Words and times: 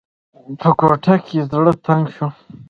په 0.59 0.69
کوټه 0.79 1.15
کې 1.25 1.37
زړه 1.51 1.73
تنګ 1.85 2.03
شو. 2.15 2.27